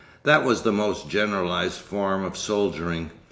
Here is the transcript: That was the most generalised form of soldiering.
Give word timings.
That 0.23 0.43
was 0.43 0.63
the 0.63 0.71
most 0.71 1.09
generalised 1.09 1.79
form 1.79 2.23
of 2.25 2.35
soldiering. 2.35 3.11